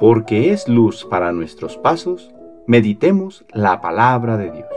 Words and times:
porque 0.00 0.50
es 0.50 0.66
luz 0.66 1.04
para 1.04 1.30
nuestros 1.30 1.76
pasos, 1.76 2.30
meditemos 2.66 3.44
la 3.52 3.82
palabra 3.82 4.38
de 4.38 4.50
Dios. 4.50 4.68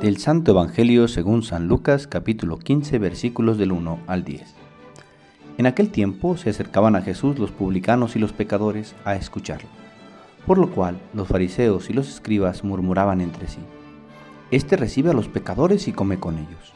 Del 0.00 0.16
Santo 0.16 0.52
Evangelio 0.52 1.08
según 1.08 1.42
San 1.42 1.68
Lucas 1.68 2.06
capítulo 2.06 2.58
15 2.58 2.98
versículos 2.98 3.58
del 3.58 3.72
1 3.72 3.98
al 4.06 4.24
10. 4.24 4.54
En 5.58 5.66
aquel 5.66 5.90
tiempo 5.90 6.38
se 6.38 6.48
acercaban 6.48 6.96
a 6.96 7.02
Jesús 7.02 7.38
los 7.38 7.50
publicanos 7.50 8.16
y 8.16 8.18
los 8.18 8.32
pecadores 8.32 8.94
a 9.04 9.16
escucharlo, 9.16 9.68
por 10.46 10.56
lo 10.56 10.70
cual 10.70 10.98
los 11.12 11.28
fariseos 11.28 11.90
y 11.90 11.92
los 11.92 12.08
escribas 12.08 12.64
murmuraban 12.64 13.20
entre 13.20 13.46
sí, 13.46 13.60
Este 14.50 14.78
recibe 14.78 15.10
a 15.10 15.14
los 15.14 15.28
pecadores 15.28 15.86
y 15.86 15.92
come 15.92 16.18
con 16.18 16.38
ellos. 16.38 16.72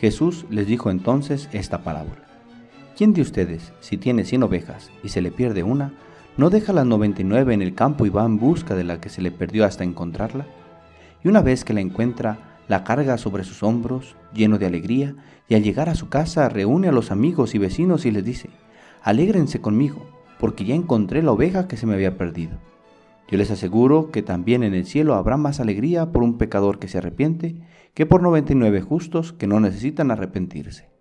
Jesús 0.00 0.46
les 0.48 0.68
dijo 0.68 0.92
entonces 0.92 1.48
esta 1.52 1.82
parábola. 1.82 2.27
¿Quién 2.98 3.12
de 3.12 3.22
ustedes, 3.22 3.72
si 3.78 3.96
tiene 3.96 4.24
cien 4.24 4.42
ovejas 4.42 4.90
y 5.04 5.10
se 5.10 5.22
le 5.22 5.30
pierde 5.30 5.62
una, 5.62 5.92
no 6.36 6.50
deja 6.50 6.72
las 6.72 6.84
noventa 6.84 7.22
y 7.22 7.24
nueve 7.24 7.54
en 7.54 7.62
el 7.62 7.72
campo 7.72 8.06
y 8.06 8.08
va 8.08 8.24
en 8.24 8.40
busca 8.40 8.74
de 8.74 8.82
la 8.82 9.00
que 9.00 9.08
se 9.08 9.22
le 9.22 9.30
perdió 9.30 9.64
hasta 9.64 9.84
encontrarla? 9.84 10.48
Y 11.22 11.28
una 11.28 11.40
vez 11.40 11.62
que 11.62 11.74
la 11.74 11.80
encuentra, 11.80 12.58
la 12.66 12.82
carga 12.82 13.16
sobre 13.16 13.44
sus 13.44 13.62
hombros, 13.62 14.16
lleno 14.34 14.58
de 14.58 14.66
alegría, 14.66 15.14
y 15.48 15.54
al 15.54 15.62
llegar 15.62 15.88
a 15.88 15.94
su 15.94 16.08
casa 16.08 16.48
reúne 16.48 16.88
a 16.88 16.92
los 16.92 17.12
amigos 17.12 17.54
y 17.54 17.58
vecinos 17.58 18.04
y 18.04 18.10
les 18.10 18.24
dice, 18.24 18.50
Alégrense 19.00 19.60
conmigo, 19.60 20.04
porque 20.40 20.64
ya 20.64 20.74
encontré 20.74 21.22
la 21.22 21.30
oveja 21.30 21.68
que 21.68 21.76
se 21.76 21.86
me 21.86 21.94
había 21.94 22.18
perdido. 22.18 22.58
Yo 23.28 23.38
les 23.38 23.52
aseguro 23.52 24.10
que 24.10 24.24
también 24.24 24.64
en 24.64 24.74
el 24.74 24.86
cielo 24.86 25.14
habrá 25.14 25.36
más 25.36 25.60
alegría 25.60 26.10
por 26.10 26.24
un 26.24 26.36
pecador 26.36 26.80
que 26.80 26.88
se 26.88 26.98
arrepiente 26.98 27.60
que 27.94 28.06
por 28.06 28.22
noventa 28.22 28.54
y 28.54 28.56
nueve 28.56 28.80
justos 28.80 29.32
que 29.32 29.46
no 29.46 29.60
necesitan 29.60 30.10
arrepentirse. 30.10 30.97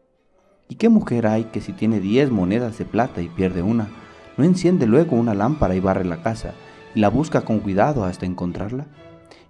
¿Y 0.70 0.76
qué 0.76 0.90
mujer 0.90 1.28
hay 1.28 1.46
que 1.46 1.62
si 1.62 1.72
tiene 1.74 2.00
diez 2.00 2.30
monedas 2.30 2.78
de 2.78 2.86
plata 2.86 3.22
y 3.22 3.30
pierde 3.30 3.62
una, 3.62 3.90
no 4.38 4.44
enciende 4.44 4.86
luego 4.86 5.16
una 5.16 5.34
lámpara 5.34 5.76
y 5.76 5.80
barre 5.80 6.06
la 6.06 6.22
casa, 6.22 6.54
y 6.94 7.00
la 7.00 7.10
busca 7.10 7.42
con 7.42 7.60
cuidado 7.60 8.04
hasta 8.04 8.26
encontrarla? 8.26 8.88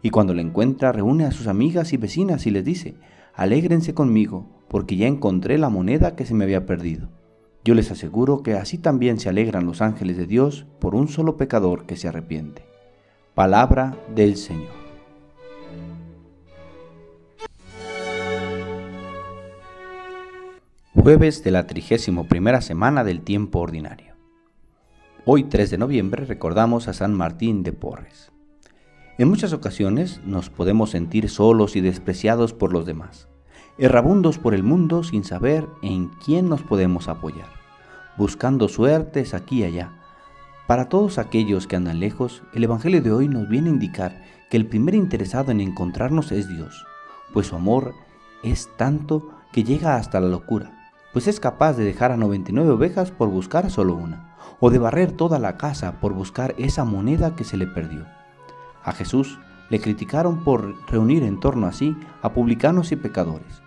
Y 0.02 0.12
cuando 0.12 0.34
la 0.34 0.42
encuentra, 0.42 0.92
reúne 0.92 1.26
a 1.26 1.32
sus 1.32 1.48
amigas 1.48 1.92
y 1.94 1.98
vecinas 1.98 2.46
y 2.46 2.52
les 2.52 2.64
dice, 2.64 2.96
Alégrense 3.34 3.94
conmigo, 3.94 4.48
porque 4.68 4.96
ya 4.96 5.08
encontré 5.08 5.58
la 5.58 5.70
moneda 5.70 6.16
que 6.16 6.26
se 6.26 6.34
me 6.34 6.44
había 6.44 6.66
perdido. 6.66 7.09
Yo 7.64 7.74
les 7.74 7.92
aseguro 7.92 8.44
que 8.44 8.54
así 8.54 8.78
también 8.78 9.20
se 9.20 9.30
alegran 9.30 9.66
los 9.66 9.81
ángeles 9.81 10.18
de 10.18 10.26
Dios 10.26 10.66
por 10.80 10.96
un 10.96 11.08
solo 11.08 11.36
pecador 11.36 11.86
que 11.86 11.98
se 11.98 12.08
arrepiente. 12.08 12.66
Palabra 13.36 13.98
del 14.16 14.38
Señor. 14.38 14.77
Jueves 21.08 21.41
de 21.41 21.52
la 21.52 21.67
trigésimo 21.67 22.27
primera 22.27 22.59
semana 22.59 23.05
del 23.05 23.22
tiempo 23.22 23.59
ordinario. 23.59 24.16
Hoy 25.23 25.45
3 25.45 25.69
de 25.69 25.77
noviembre 25.77 26.25
recordamos 26.25 26.89
a 26.89 26.94
San 26.94 27.13
Martín 27.13 27.63
de 27.63 27.72
Porres. 27.72 28.33
En 29.17 29.30
muchas 29.30 29.53
ocasiones 29.53 30.19
nos 30.25 30.50
podemos 30.50 30.89
sentir 30.89 31.30
solos 31.30 31.78
y 31.78 31.80
despreciados 31.80 32.52
por 32.52 32.73
los 32.73 32.85
demás, 32.85 33.30
errabundos 33.78 34.38
por 34.38 34.53
el 34.53 34.63
mundo 34.63 35.02
sin 35.02 35.23
saber 35.23 35.66
en 35.81 36.09
quién 36.25 36.50
nos 36.50 36.61
podemos 36.61 37.08
apoyar, 37.08 37.47
buscando 38.17 38.67
suertes 38.67 39.33
aquí 39.33 39.59
y 39.59 39.63
allá. 39.63 39.94
Para 40.67 40.89
todos 40.89 41.19
aquellos 41.19 41.67
que 41.67 41.78
andan 41.78 42.02
lejos, 42.02 42.44
el 42.53 42.66
Evangelio 42.66 43.02
de 43.02 43.13
hoy 43.13 43.30
nos 43.30 43.47
viene 43.47 43.69
a 43.69 43.72
indicar 43.73 44.22
que 44.50 44.58
el 44.58 44.67
primer 44.67 44.94
interesado 44.94 45.52
en 45.52 45.61
encontrarnos 45.61 46.33
es 46.33 46.50
Dios, 46.50 46.85
pues 47.31 47.47
su 47.47 47.55
amor 47.55 47.94
es 48.44 48.69
tanto 48.75 49.30
que 49.53 49.63
llega 49.63 49.95
hasta 49.95 50.19
la 50.19 50.28
locura 50.28 50.77
pues 51.18 51.28
es 51.28 51.40
capaz 51.40 51.73
de 51.73 51.84
dejar 51.84 52.12
a 52.12 52.16
99 52.16 52.70
ovejas 52.70 53.10
por 53.10 53.30
buscar 53.30 53.72
solo 53.72 53.96
una, 53.96 54.36
o 54.60 54.70
de 54.70 54.78
barrer 54.78 55.12
toda 55.14 55.40
la 55.40 55.58
casa 55.58 56.00
por 56.00 56.14
buscar 56.14 56.53
esa 56.59 56.86
moneda 56.86 57.36
que 57.36 57.44
se 57.44 57.58
le 57.58 57.66
perdió. 57.66 58.06
A 58.84 58.91
Jesús 58.91 59.40
le 59.72 59.80
criticaron 59.80 60.44
por 60.44 60.75
reunir 60.86 61.24
en 61.24 61.40
torno 61.40 61.66
a 61.66 61.72
sí 61.72 61.97
a 62.22 62.34
publicanos 62.34 62.91
y 62.91 62.97
pecadores. 62.97 63.64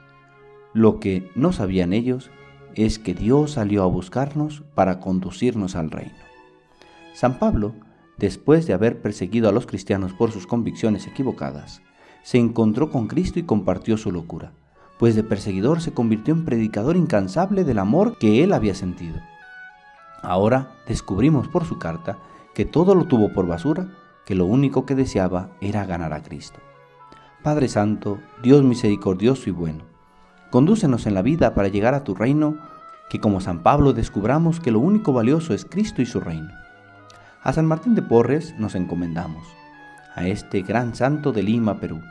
Lo 0.75 1.01
que 1.01 1.29
no 1.35 1.51
sabían 1.51 1.93
ellos 1.93 2.31
es 2.77 3.01
que 3.01 3.15
Dios 3.15 3.51
salió 3.51 3.83
a 3.83 3.87
buscarnos 3.87 4.63
para 4.77 5.01
conducirnos 5.01 5.75
al 5.75 5.91
reino. 5.91 6.15
San 7.15 7.41
Pablo, 7.41 7.75
después 8.17 8.65
de 8.69 8.75
haber 8.75 9.03
perseguido 9.03 9.49
a 9.49 9.53
los 9.53 9.67
cristianos 9.67 10.13
por 10.13 10.31
sus 10.31 10.47
convicciones 10.47 11.09
equivocadas, 11.09 11.83
se 12.23 12.39
encontró 12.39 12.93
con 12.93 13.09
Cristo 13.09 13.41
y 13.41 13.43
compartió 13.43 13.97
su 13.97 14.13
locura 14.13 14.53
pues 15.01 15.17
de 15.17 15.25
perseguidor 15.25 15.81
se 15.81 15.95
convirtió 15.95 16.35
en 16.35 16.45
predicador 16.45 16.95
incansable 16.95 17.65
del 17.65 17.79
amor 17.79 18.19
que 18.19 18.45
él 18.45 18.53
había 18.53 18.75
sentido. 18.75 19.19
Ahora 20.23 20.75
descubrimos 20.87 21.49
por 21.49 21.65
su 21.65 21.79
carta 21.79 22.19
que 22.53 22.67
todo 22.67 22.95
lo 22.95 23.07
tuvo 23.07 23.33
por 23.33 23.47
basura, 23.47 23.89
que 24.27 24.35
lo 24.35 24.45
único 24.45 24.85
que 24.85 24.95
deseaba 24.95 25.53
era 25.63 25.87
ganar 25.87 26.13
a 26.13 26.23
Cristo. 26.23 26.61
Padre 27.43 27.69
Santo, 27.69 28.19
Dios 28.43 28.63
misericordioso 28.63 29.49
y 29.49 29.53
bueno, 29.53 29.85
condúcenos 30.51 31.07
en 31.07 31.15
la 31.15 31.23
vida 31.23 31.55
para 31.55 31.69
llegar 31.69 31.95
a 31.95 32.05
tu 32.05 32.15
reino, 32.15 32.59
que 33.09 33.21
como 33.21 33.41
San 33.41 33.63
Pablo 33.63 33.95
descubramos 33.95 34.61
que 34.61 34.71
lo 34.71 34.81
único 34.81 35.15
valioso 35.15 35.55
es 35.55 35.65
Cristo 35.65 36.03
y 36.03 36.07
su 36.07 36.21
reino. 36.21 36.51
A 37.43 37.55
San 37.55 37.65
Martín 37.65 37.95
de 37.95 38.03
Porres 38.03 38.55
nos 38.59 38.75
encomendamos, 38.75 39.49
a 40.15 40.27
este 40.27 40.61
gran 40.61 40.95
santo 40.95 41.33
de 41.33 41.43
Lima, 41.43 41.81
Perú 41.81 42.03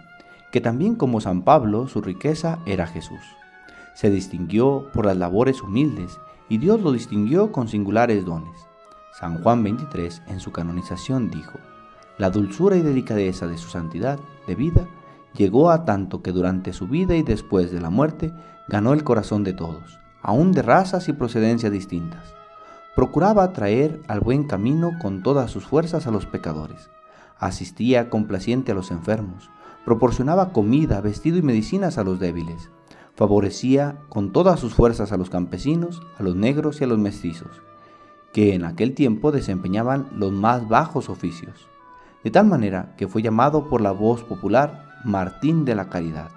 que 0.52 0.62
también 0.62 0.96
como 0.96 1.22
San 1.22 1.44
Pablo 1.44 1.88
su 1.88 2.02
riqueza 2.02 2.60
era 2.66 2.88
Jesús. 2.88 3.22
Se 3.94 4.10
distinguió 4.10 4.90
por 4.94 5.06
las 5.06 5.18
labores 5.18 5.62
humildes 5.62 6.20
y 6.48 6.58
Dios 6.58 6.82
lo 6.82 6.92
distinguió 6.92 7.52
con 7.52 7.68
singulares 7.68 8.26
dones. 8.26 8.68
San 9.20 9.44
Juan 9.44 9.64
23 9.64 10.22
en 10.28 10.40
su 10.40 10.52
canonización 10.52 11.30
dijo, 11.30 11.60
la 12.18 12.30
dulzura 12.30 12.76
y 12.76 12.82
delicadeza 12.82 13.48
de 13.48 13.58
su 13.58 13.70
santidad 13.70 14.20
de 14.48 14.56
vida 14.56 14.88
llegó 15.36 15.72
a 15.72 15.86
tanto 15.86 16.22
que 16.22 16.32
durante 16.32 16.74
su 16.74 16.88
vida 16.88 17.16
y 17.16 17.24
después 17.24 17.72
de 17.72 17.81
la 17.81 17.90
muerte 17.90 18.34
ganó 18.68 18.94
el 18.94 19.04
corazón 19.04 19.44
de 19.44 19.54
todos, 19.54 20.00
aun 20.22 20.52
de 20.52 20.62
razas 20.62 21.08
y 21.08 21.14
procedencias 21.14 21.72
distintas. 21.72 22.34
Procuraba 22.96 23.44
atraer 23.44 24.02
al 24.08 24.20
buen 24.20 24.44
camino 24.44 24.92
con 25.02 25.24
todas 25.24 25.52
sus 25.52 25.66
fuerzas 25.66 26.08
a 26.08 26.12
los 26.12 26.26
pecadores. 26.26 26.90
Asistía 27.38 28.10
complaciente 28.10 28.74
a 28.74 28.76
los 28.76 28.92
enfermos, 28.92 29.50
proporcionaba 29.85 30.51
comida, 30.51 31.01
vestido 31.01 31.38
y 31.38 31.41
medicinas 31.41 31.97
a 31.97 32.03
los 32.03 32.19
débiles, 32.19 32.69
favorecía 33.16 33.97
con 34.09 34.31
todas 34.31 34.59
sus 34.59 34.73
fuerzas 34.73 35.12
a 35.12 35.17
los 35.17 35.29
campesinos, 35.29 36.01
a 36.17 36.23
los 36.23 36.35
negros 36.35 36.79
y 36.79 36.84
a 36.84 36.88
los 36.88 37.00
mestizos, 37.00 37.62
que 38.34 38.53
en 38.53 38.66
aquel 38.66 38.94
tiempo 38.94 39.31
desempeñaban 39.31 40.07
los 40.16 40.31
más 40.31 40.68
bajos 40.68 41.09
oficios, 41.09 41.68
de 42.23 42.31
tal 42.31 42.45
manera 42.45 42.94
que 42.97 43.07
fue 43.07 43.22
llamado 43.22 43.68
por 43.69 43.81
la 43.81 43.91
voz 43.91 44.23
popular 44.23 44.85
Martín 45.03 45.66
de 45.66 45.75
la 45.75 45.89
Caridad. 45.89 46.31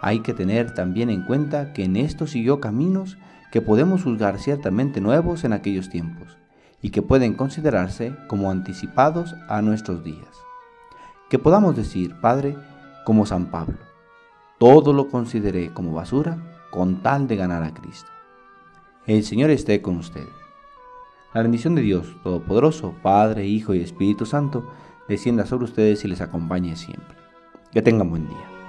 Hay 0.00 0.20
que 0.20 0.34
tener 0.34 0.74
también 0.74 1.10
en 1.10 1.24
cuenta 1.24 1.72
que 1.72 1.84
en 1.84 1.96
esto 1.96 2.26
siguió 2.26 2.60
caminos 2.60 3.18
que 3.50 3.60
podemos 3.60 4.02
juzgar 4.02 4.38
ciertamente 4.38 5.00
nuevos 5.00 5.44
en 5.44 5.52
aquellos 5.52 5.88
tiempos 5.88 6.38
y 6.80 6.90
que 6.90 7.02
pueden 7.02 7.34
considerarse 7.34 8.16
como 8.28 8.50
anticipados 8.50 9.34
a 9.48 9.62
nuestros 9.62 10.02
días 10.02 10.42
que 11.32 11.38
podamos 11.38 11.74
decir, 11.74 12.14
Padre, 12.20 12.58
como 13.06 13.24
San 13.24 13.46
Pablo, 13.46 13.78
todo 14.58 14.92
lo 14.92 15.08
consideré 15.08 15.72
como 15.72 15.94
basura 15.94 16.36
con 16.70 17.02
tal 17.02 17.26
de 17.26 17.36
ganar 17.36 17.62
a 17.62 17.72
Cristo. 17.72 18.10
El 19.06 19.24
Señor 19.24 19.48
esté 19.48 19.80
con 19.80 19.96
ustedes. 19.96 20.28
La 21.32 21.40
bendición 21.40 21.74
de 21.74 21.80
Dios 21.80 22.14
Todopoderoso, 22.22 22.94
Padre, 23.02 23.46
Hijo 23.46 23.72
y 23.72 23.80
Espíritu 23.80 24.26
Santo, 24.26 24.70
descienda 25.08 25.46
sobre 25.46 25.64
ustedes 25.64 26.04
y 26.04 26.08
les 26.08 26.20
acompañe 26.20 26.76
siempre. 26.76 27.16
Que 27.72 27.80
tengan 27.80 28.10
buen 28.10 28.28
día. 28.28 28.61